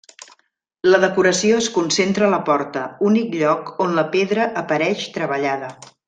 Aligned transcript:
La 0.91 0.99
decoració 1.03 1.59
es 1.65 1.67
concentra 1.75 2.25
a 2.29 2.31
la 2.33 2.39
porta, 2.49 2.85
únic 3.13 3.37
lloc 3.41 3.69
on 3.89 3.93
la 4.01 4.05
pedra 4.19 4.47
apareix 4.67 5.05
treballada. 5.21 5.71